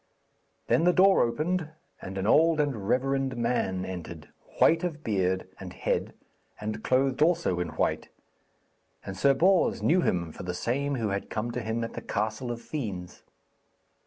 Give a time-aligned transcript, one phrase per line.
[0.65, 1.67] Then the door opened
[2.01, 6.15] and an old and reverend man entered, white of beard and head,
[6.59, 8.09] and clothed also in white;
[9.05, 12.01] and Sir Bors knew him for the same who had come to him at the
[12.01, 13.21] Castle of Fiends.